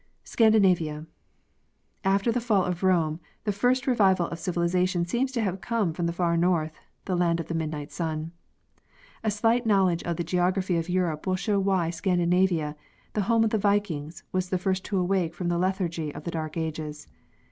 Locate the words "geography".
10.23-10.75